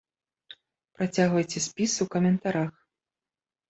Працягвайце 0.95 1.59
спіс 1.69 1.91
у 2.09 2.11
каментарах! 2.19 2.77